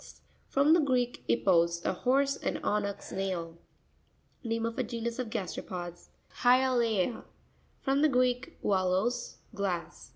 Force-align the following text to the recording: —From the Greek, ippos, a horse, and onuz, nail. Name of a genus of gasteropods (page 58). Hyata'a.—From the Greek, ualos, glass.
—From 0.47 0.73
the 0.73 0.79
Greek, 0.79 1.23
ippos, 1.29 1.85
a 1.85 1.93
horse, 1.93 2.35
and 2.35 2.57
onuz, 2.63 3.15
nail. 3.15 3.59
Name 4.43 4.65
of 4.65 4.79
a 4.79 4.83
genus 4.83 5.19
of 5.19 5.29
gasteropods 5.29 6.09
(page 6.27 6.39
58). 6.39 6.39
Hyata'a.—From 7.05 8.01
the 8.01 8.09
Greek, 8.09 8.57
ualos, 8.63 9.35
glass. 9.53 10.09